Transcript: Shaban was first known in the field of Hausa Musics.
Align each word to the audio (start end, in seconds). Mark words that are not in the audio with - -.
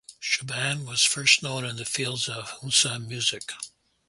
Shaban 0.19 0.87
was 0.87 1.03
first 1.03 1.43
known 1.43 1.63
in 1.63 1.75
the 1.75 1.85
field 1.85 2.27
of 2.27 2.49
Hausa 2.49 2.97
Musics. 2.97 3.53